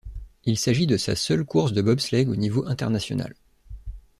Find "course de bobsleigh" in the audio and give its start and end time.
1.45-2.25